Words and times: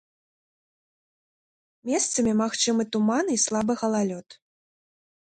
Месцамі 1.89 2.31
магчымы 2.41 2.83
туман 2.95 3.25
і 3.35 3.35
слабы 3.43 3.73
галалёд. 3.83 4.27